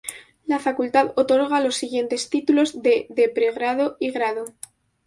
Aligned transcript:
La 0.47 0.57
facultad 0.57 1.13
otorga 1.15 1.59
los 1.61 1.75
siguientes 1.75 2.27
títulos 2.31 2.81
de 2.81 3.05
de 3.11 3.29
pregrado 3.29 3.97
y 3.99 4.09
grado. 4.09 4.45